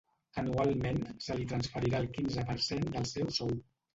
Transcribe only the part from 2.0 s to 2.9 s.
el quinze per cent